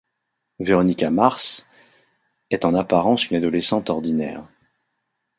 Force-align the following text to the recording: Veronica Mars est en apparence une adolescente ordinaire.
Veronica 0.59 1.11
Mars 1.11 1.67
est 2.49 2.65
en 2.65 2.73
apparence 2.73 3.29
une 3.29 3.37
adolescente 3.37 3.91
ordinaire. 3.91 4.47